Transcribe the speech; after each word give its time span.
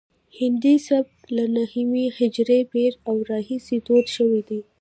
هندي 0.39 0.75
سبک 0.87 1.17
له 1.35 1.43
نهمې 1.57 2.05
هجري 2.17 2.59
پیړۍ 2.71 3.17
راهیسې 3.31 3.75
دود 3.85 4.05
شوی 4.15 4.41
دی 4.49 4.59